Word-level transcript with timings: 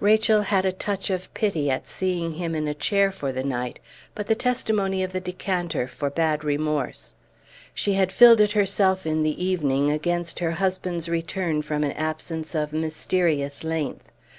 Rachel 0.00 0.42
had 0.42 0.66
a 0.66 0.70
touch 0.70 1.08
of 1.08 1.32
pity 1.32 1.70
at 1.70 1.88
seeing 1.88 2.32
him 2.32 2.54
in 2.54 2.68
a 2.68 2.74
chair 2.74 3.10
for 3.10 3.32
the 3.32 3.42
night; 3.42 3.80
but 4.14 4.26
the 4.26 4.34
testimony 4.34 5.02
of 5.02 5.12
the 5.12 5.18
decanter 5.20 5.88
forbade 5.88 6.44
remorse. 6.44 7.14
She 7.72 7.94
had 7.94 8.12
filled 8.12 8.42
it 8.42 8.52
herself 8.52 9.06
in 9.06 9.22
the 9.22 9.42
evening 9.42 9.90
against 9.90 10.40
her 10.40 10.50
husband's 10.50 11.08
return 11.08 11.62
from 11.62 11.84
an 11.84 11.92
absence 11.92 12.54
of 12.54 12.74
mysterious 12.74 13.64
length. 13.64 14.04